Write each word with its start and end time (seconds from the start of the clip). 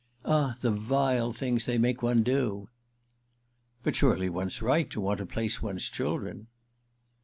Ah 0.25 0.55
the 0.61 0.71
vile 0.71 1.31
things 1.31 1.67
they 1.67 1.77
make 1.77 2.01
one 2.01 2.23
do!" 2.23 2.67
"But 3.83 3.95
surely 3.95 4.29
one's 4.29 4.59
right 4.59 4.89
to 4.89 4.99
want 4.99 5.19
to 5.19 5.27
place 5.27 5.61
one's 5.61 5.91
children." 5.91 6.47